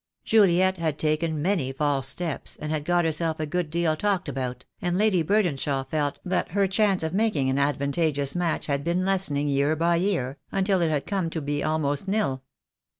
[0.25, 4.65] Juliet had taken many false steps, and had got herself a good deal talked about,
[4.81, 9.47] and Lady Burdenshaw felt that her chance of making an advantageous match had been lessening
[9.47, 12.41] year by year until it had come to be almost nil.